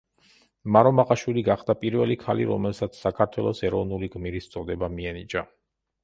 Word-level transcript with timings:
მარო 0.75 0.91
მაყაშვილი 0.99 1.41
გახდა 1.49 1.75
პირველი 1.83 2.15
ქალი, 2.23 2.47
რომელსაც 2.51 2.97
საქართველოს 3.01 3.61
ეროვნული 3.69 4.09
გმირის 4.15 4.49
წოდება 4.55 4.89
მიენიჭა. 4.95 5.45